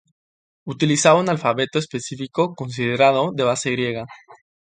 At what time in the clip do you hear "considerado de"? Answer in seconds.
2.55-3.43